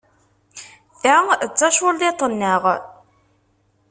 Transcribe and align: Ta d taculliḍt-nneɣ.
Ta 1.01 1.15
d 1.49 1.53
taculliḍt-nneɣ. 1.57 2.63